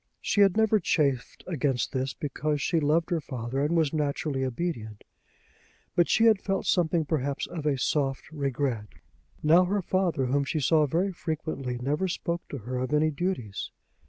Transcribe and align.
She 0.19 0.41
had 0.41 0.57
never 0.57 0.79
chafed 0.79 1.43
against 1.45 1.91
this 1.91 2.15
because 2.15 2.59
she 2.59 2.79
loved 2.79 3.11
her 3.11 3.21
father 3.21 3.59
and 3.63 3.75
was 3.75 3.93
naturally 3.93 4.43
obedient; 4.43 5.03
but 5.95 6.09
she 6.09 6.25
had 6.25 6.41
felt 6.41 6.65
something 6.65 7.05
perhaps 7.05 7.45
of 7.45 7.67
a 7.67 7.77
soft 7.77 8.31
regret. 8.31 8.87
Now 9.43 9.65
her 9.65 9.83
father, 9.83 10.25
whom 10.25 10.43
she 10.43 10.59
saw 10.59 10.87
very 10.87 11.11
frequently, 11.11 11.77
never 11.77 12.07
spoke 12.07 12.41
to 12.49 12.57
her 12.57 12.77
of 12.79 12.93
any 12.95 13.11
duties. 13.11 13.69